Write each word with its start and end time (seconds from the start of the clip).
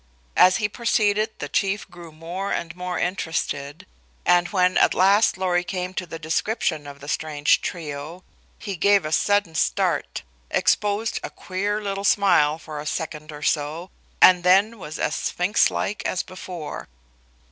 As 0.35 0.57
he 0.57 0.67
proceeded 0.67 1.29
the 1.37 1.47
Chief 1.47 1.87
grew 1.87 2.11
more 2.11 2.51
and 2.51 2.75
more 2.75 2.97
interested, 2.97 3.85
and, 4.25 4.47
when 4.47 4.75
at 4.75 4.95
last 4.95 5.37
Lorry 5.37 5.63
came 5.63 5.93
to 5.93 6.07
the 6.07 6.17
description 6.17 6.87
of 6.87 7.01
the 7.01 7.07
strange 7.07 7.61
trio, 7.61 8.23
he 8.57 8.75
gave 8.75 9.05
a 9.05 9.11
sudden 9.11 9.53
start, 9.53 10.23
exposed 10.49 11.19
a 11.21 11.29
queer 11.29 11.79
little 11.83 12.03
smile 12.03 12.57
for 12.57 12.79
a 12.79 12.87
second 12.87 13.31
or 13.31 13.43
so, 13.43 13.91
and 14.19 14.43
then 14.43 14.79
was 14.79 14.97
as 14.97 15.13
sphynxlike 15.15 16.01
as 16.03 16.23
before. 16.23 16.87